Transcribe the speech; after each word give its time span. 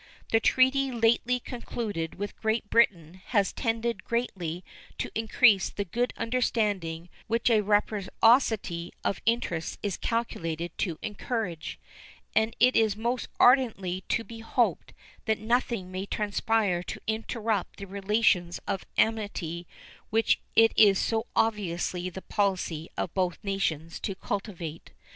The 0.31 0.39
treaty 0.39 0.91
lately 0.91 1.39
concluded 1.39 2.15
with 2.15 2.35
Great 2.41 2.71
Britain 2.71 3.21
has 3.27 3.53
tended 3.53 4.03
greatly 4.03 4.63
to 4.97 5.11
increase 5.13 5.69
the 5.69 5.85
good 5.85 6.11
understanding 6.17 7.07
which 7.27 7.51
a 7.51 7.61
reciprocity 7.61 8.93
of 9.03 9.21
interests 9.27 9.77
is 9.83 9.97
calculated 9.97 10.75
to 10.79 10.97
encourage, 11.03 11.79
and 12.35 12.55
it 12.59 12.75
is 12.75 12.97
most 12.97 13.27
ardently 13.39 14.03
to 14.09 14.23
be 14.23 14.39
hoped 14.39 14.93
that 15.25 15.37
nothing 15.37 15.91
may 15.91 16.07
transpire 16.07 16.81
to 16.81 16.99
interrupt 17.05 17.77
the 17.77 17.85
relations 17.85 18.59
of 18.67 18.87
amity 18.97 19.67
which 20.09 20.39
it 20.55 20.71
is 20.75 20.97
so 20.97 21.27
obviously 21.35 22.09
the 22.09 22.23
policy 22.23 22.89
of 22.97 23.13
both 23.13 23.37
nations 23.43 23.99
to 23.99 24.15
cultivate. 24.15 24.93